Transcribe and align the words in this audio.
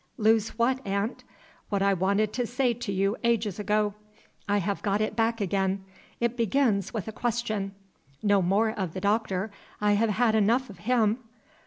"Lose 0.17 0.57
what, 0.57 0.79
aunt?" 0.83 1.23
"What 1.69 1.83
I 1.83 1.93
wanted 1.93 2.33
to 2.33 2.47
say 2.47 2.73
to 2.73 2.91
you 2.91 3.17
ages 3.23 3.59
ago. 3.59 3.93
I 4.49 4.57
have 4.57 4.81
got 4.81 4.99
it 4.99 5.15
back 5.15 5.39
again 5.39 5.85
it 6.19 6.35
begins 6.35 6.91
with 6.91 7.07
a 7.07 7.11
question. 7.11 7.75
(No 8.23 8.41
more 8.41 8.71
of 8.71 8.95
the 8.95 9.01
doctor 9.01 9.51
I 9.79 9.91
have 9.91 10.09
had 10.09 10.33
enough 10.33 10.71
of 10.71 10.79
him!) 10.89 11.19